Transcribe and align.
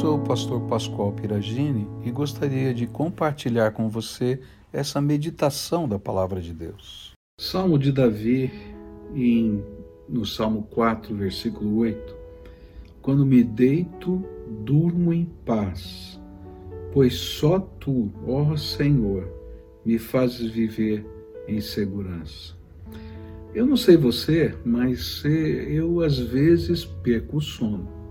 Sou 0.00 0.16
o 0.16 0.24
pastor 0.24 0.58
Pascoal 0.62 1.12
Piragini 1.12 1.86
e 2.02 2.10
gostaria 2.10 2.72
de 2.72 2.86
compartilhar 2.86 3.72
com 3.72 3.90
você 3.90 4.40
essa 4.72 5.02
meditação 5.02 5.86
da 5.86 5.98
palavra 5.98 6.40
de 6.40 6.54
Deus. 6.54 7.12
Salmo 7.38 7.78
de 7.78 7.92
Davi, 7.92 8.50
em, 9.14 9.62
no 10.08 10.24
Salmo 10.24 10.62
4, 10.70 11.14
versículo 11.14 11.76
8. 11.76 12.16
Quando 13.02 13.26
me 13.26 13.44
deito, 13.44 14.24
durmo 14.64 15.12
em 15.12 15.26
paz, 15.44 16.18
pois 16.90 17.14
só 17.14 17.60
tu, 17.60 18.10
ó 18.26 18.56
Senhor, 18.56 19.28
me 19.84 19.98
fazes 19.98 20.50
viver 20.50 21.06
em 21.46 21.60
segurança. 21.60 22.54
Eu 23.54 23.66
não 23.66 23.76
sei 23.76 23.98
você, 23.98 24.54
mas 24.64 25.22
eu 25.24 26.00
às 26.00 26.18
vezes 26.18 26.82
perco 26.82 27.36
o 27.36 27.42
sono 27.42 28.01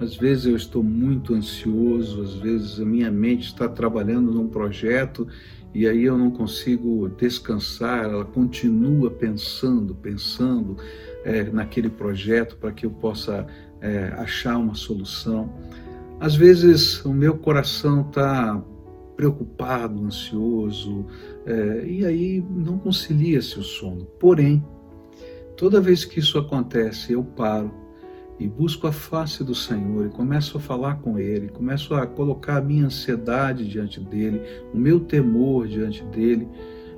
às 0.00 0.16
vezes 0.16 0.46
eu 0.46 0.56
estou 0.56 0.82
muito 0.82 1.34
ansioso, 1.34 2.22
às 2.22 2.34
vezes 2.34 2.80
a 2.80 2.84
minha 2.86 3.10
mente 3.10 3.48
está 3.48 3.68
trabalhando 3.68 4.32
num 4.32 4.48
projeto 4.48 5.28
e 5.74 5.86
aí 5.86 6.04
eu 6.04 6.16
não 6.16 6.30
consigo 6.30 7.08
descansar, 7.10 8.04
ela 8.04 8.24
continua 8.24 9.10
pensando, 9.10 9.94
pensando 9.94 10.76
é, 11.22 11.44
naquele 11.44 11.90
projeto 11.90 12.56
para 12.56 12.72
que 12.72 12.86
eu 12.86 12.90
possa 12.90 13.46
é, 13.80 14.06
achar 14.16 14.56
uma 14.56 14.74
solução. 14.74 15.52
Às 16.18 16.34
vezes 16.34 17.04
o 17.04 17.12
meu 17.12 17.36
coração 17.36 18.00
está 18.00 18.60
preocupado, 19.16 20.02
ansioso, 20.02 21.06
é, 21.44 21.84
e 21.86 22.06
aí 22.06 22.44
não 22.50 22.78
concilia-se 22.78 23.58
o 23.58 23.62
sono. 23.62 24.06
Porém, 24.18 24.64
toda 25.58 25.78
vez 25.78 26.06
que 26.06 26.20
isso 26.20 26.38
acontece, 26.38 27.12
eu 27.12 27.22
paro 27.22 27.79
e 28.40 28.48
busco 28.48 28.86
a 28.86 28.92
face 28.92 29.44
do 29.44 29.54
Senhor 29.54 30.06
e 30.06 30.08
começo 30.08 30.56
a 30.56 30.60
falar 30.60 30.96
com 30.96 31.18
Ele, 31.18 31.48
começo 31.48 31.94
a 31.94 32.06
colocar 32.06 32.56
a 32.56 32.62
minha 32.62 32.86
ansiedade 32.86 33.68
diante 33.68 34.00
dele, 34.00 34.40
o 34.72 34.78
meu 34.78 34.98
temor 34.98 35.68
diante 35.68 36.02
dele, 36.04 36.48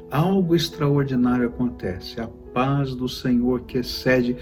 algo 0.08 0.54
extraordinário 0.54 1.48
acontece. 1.48 2.20
A 2.20 2.28
paz 2.54 2.94
do 2.94 3.08
Senhor 3.08 3.62
que 3.62 3.78
excede 3.78 4.36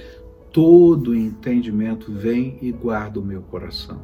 todo 0.53 1.15
entendimento 1.17 2.13
vem 2.13 2.59
e 2.61 2.71
guarda 2.71 3.19
o 3.19 3.25
meu 3.25 3.41
coração. 3.41 4.03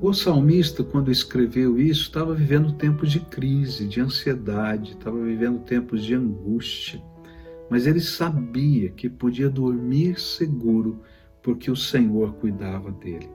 O 0.00 0.14
salmista, 0.14 0.82
quando 0.82 1.10
escreveu 1.10 1.78
isso, 1.78 2.02
estava 2.02 2.34
vivendo 2.34 2.72
tempos 2.72 3.10
de 3.10 3.20
crise, 3.20 3.86
de 3.86 4.00
ansiedade, 4.00 4.92
estava 4.92 5.18
vivendo 5.22 5.60
tempos 5.60 6.04
de 6.04 6.14
angústia 6.14 7.02
mas 7.70 7.86
ele 7.86 8.00
sabia 8.00 8.90
que 8.90 9.08
podia 9.08 9.50
dormir 9.50 10.20
seguro 10.20 11.00
porque 11.42 11.70
o 11.70 11.76
Senhor 11.76 12.34
cuidava 12.34 12.90
dele. 12.92 13.28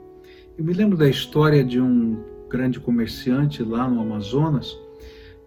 Eu 0.58 0.66
me 0.66 0.74
lembro 0.74 0.98
da 0.98 1.10
história 1.10 1.64
de 1.64 1.80
um 1.80 2.24
grande 2.50 2.80
comerciante 2.80 3.64
lá 3.64 3.90
no 3.90 4.02
Amazonas 4.02 4.78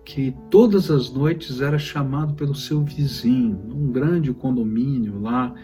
que 0.05 0.35
todas 0.51 0.91
as 0.91 1.11
noites 1.11 1.61
era 1.61 1.79
chamado 1.79 2.35
pelo 2.35 2.55
seu 2.55 2.83
vizinho, 2.83 3.59
num 3.67 3.91
grande 3.91 4.33
condomínio 4.35 5.19
lá, 5.21 5.55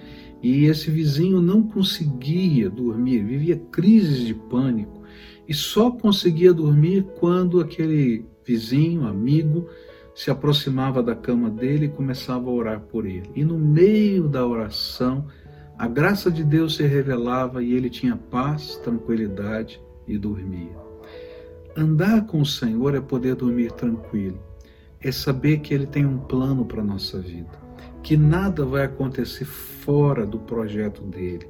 e 0.43 0.65
esse 0.65 0.91
vizinho 0.91 1.43
não 1.43 1.63
conseguia 1.63 2.71
dormir, 2.71 3.23
vivia 3.23 3.57
crises 3.71 4.27
de 4.27 4.35
pânico 4.35 5.01
e 5.47 5.53
só 5.53 5.91
conseguia 5.91 6.55
dormir 6.55 7.05
quando 7.19 7.61
aquele 7.61 8.25
vizinho, 8.45 9.07
amigo, 9.07 9.67
se 10.21 10.31
aproximava 10.31 11.03
da 11.03 11.15
cama 11.15 11.49
dele 11.49 11.87
e 11.87 11.89
começava 11.89 12.51
a 12.51 12.53
orar 12.53 12.81
por 12.81 13.07
ele. 13.07 13.31
E 13.35 13.43
no 13.43 13.59
meio 13.59 14.29
da 14.29 14.47
oração, 14.47 15.25
a 15.79 15.89
graça 15.89 16.31
de 16.31 16.45
Deus 16.45 16.77
se 16.77 16.83
revelava 16.83 17.63
e 17.63 17.73
ele 17.73 17.89
tinha 17.89 18.15
paz, 18.15 18.77
tranquilidade 18.85 19.81
e 20.07 20.19
dormia. 20.19 20.77
Andar 21.75 22.27
com 22.27 22.43
o 22.43 22.45
Senhor 22.45 22.95
é 22.95 23.01
poder 23.01 23.35
dormir 23.35 23.73
tranquilo, 23.73 24.39
é 25.01 25.11
saber 25.11 25.61
que 25.61 25.73
Ele 25.73 25.87
tem 25.87 26.05
um 26.05 26.19
plano 26.19 26.67
para 26.67 26.83
a 26.83 26.85
nossa 26.85 27.19
vida, 27.19 27.59
que 28.03 28.15
nada 28.15 28.67
vai 28.67 28.85
acontecer 28.85 29.47
fora 29.47 30.27
do 30.27 30.39
projeto 30.41 31.01
dele. 31.01 31.49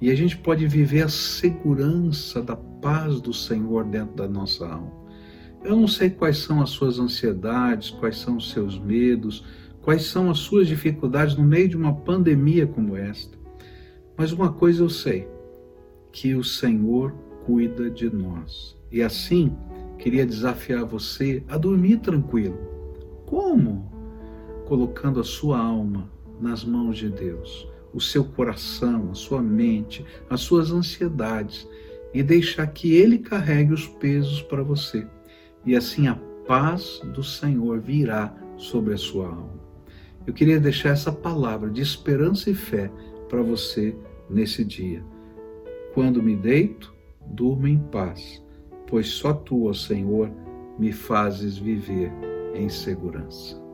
E 0.00 0.10
a 0.10 0.14
gente 0.14 0.38
pode 0.38 0.66
viver 0.66 1.02
a 1.02 1.08
segurança 1.10 2.40
da 2.40 2.56
paz 2.56 3.20
do 3.20 3.34
Senhor 3.34 3.84
dentro 3.84 4.16
da 4.16 4.26
nossa 4.26 4.66
alma. 4.66 5.05
Eu 5.66 5.74
não 5.74 5.88
sei 5.88 6.10
quais 6.10 6.38
são 6.38 6.62
as 6.62 6.70
suas 6.70 7.00
ansiedades, 7.00 7.90
quais 7.90 8.18
são 8.18 8.36
os 8.36 8.52
seus 8.52 8.78
medos, 8.78 9.44
quais 9.82 10.04
são 10.04 10.30
as 10.30 10.38
suas 10.38 10.68
dificuldades 10.68 11.34
no 11.34 11.42
meio 11.42 11.68
de 11.68 11.76
uma 11.76 11.92
pandemia 11.92 12.68
como 12.68 12.96
esta. 12.96 13.36
Mas 14.16 14.30
uma 14.30 14.52
coisa 14.52 14.84
eu 14.84 14.88
sei, 14.88 15.26
que 16.12 16.36
o 16.36 16.44
Senhor 16.44 17.10
cuida 17.44 17.90
de 17.90 18.08
nós. 18.08 18.76
E 18.92 19.02
assim, 19.02 19.56
queria 19.98 20.24
desafiar 20.24 20.84
você 20.84 21.42
a 21.48 21.58
dormir 21.58 21.96
tranquilo. 21.96 22.56
Como? 23.26 23.90
Colocando 24.68 25.18
a 25.18 25.24
sua 25.24 25.58
alma 25.58 26.08
nas 26.40 26.64
mãos 26.64 26.96
de 26.96 27.08
Deus, 27.08 27.68
o 27.92 28.00
seu 28.00 28.24
coração, 28.24 29.10
a 29.10 29.14
sua 29.14 29.42
mente, 29.42 30.06
as 30.30 30.42
suas 30.42 30.70
ansiedades 30.70 31.68
e 32.14 32.22
deixar 32.22 32.68
que 32.68 32.94
Ele 32.94 33.18
carregue 33.18 33.72
os 33.72 33.88
pesos 33.88 34.40
para 34.42 34.62
você 34.62 35.04
e 35.66 35.74
assim 35.74 36.06
a 36.06 36.14
paz 36.46 37.00
do 37.12 37.22
Senhor 37.22 37.80
virá 37.80 38.32
sobre 38.56 38.94
a 38.94 38.96
sua 38.96 39.26
alma. 39.26 39.60
Eu 40.26 40.32
queria 40.32 40.60
deixar 40.60 40.90
essa 40.90 41.12
palavra 41.12 41.68
de 41.68 41.82
esperança 41.82 42.48
e 42.50 42.54
fé 42.54 42.90
para 43.28 43.42
você 43.42 43.94
nesse 44.30 44.64
dia. 44.64 45.04
Quando 45.92 46.22
me 46.22 46.36
deito, 46.36 46.94
durmo 47.26 47.66
em 47.66 47.78
paz, 47.78 48.42
pois 48.86 49.08
só 49.08 49.32
tu, 49.32 49.68
ó 49.68 49.72
Senhor, 49.72 50.30
me 50.78 50.92
fazes 50.92 51.58
viver 51.58 52.12
em 52.54 52.68
segurança. 52.68 53.65